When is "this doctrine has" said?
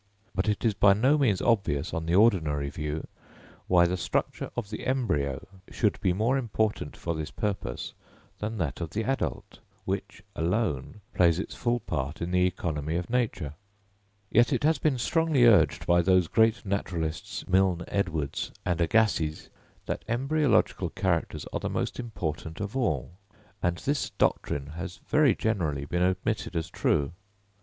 23.77-24.97